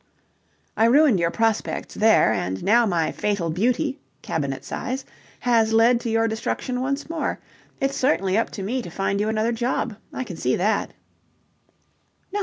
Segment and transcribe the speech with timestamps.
[0.75, 5.05] I ruined your prospects there, and now my fatal beauty cabinet size
[5.41, 7.39] has led to your destruction once more.
[7.79, 10.93] It's certainly up to me to find you another job, I can see that."